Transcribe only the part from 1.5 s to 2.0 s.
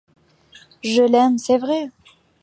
vrai.